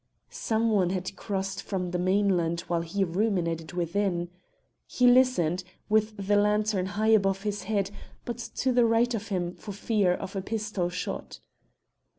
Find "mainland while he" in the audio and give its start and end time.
1.99-3.03